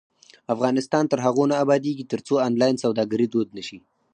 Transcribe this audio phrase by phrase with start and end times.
[0.53, 3.77] افغانستان تر هغو نه ابادیږي، ترڅو آنلاین سوداګري دود نشي.